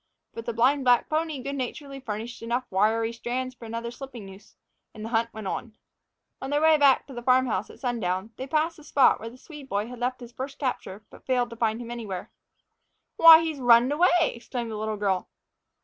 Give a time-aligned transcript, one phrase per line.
[0.33, 4.55] But the blind black pony good naturedly furnished enough wiry strands for another slipping noose,
[4.95, 5.75] and the hunt went on.
[6.41, 9.37] On their way to the farm house at sundown, they passed the spot where the
[9.37, 12.31] Swede boy had left his first capture, but failed to find him anywhere.
[13.17, 15.29] "Why, he's runned away!" exclaimed the little girl.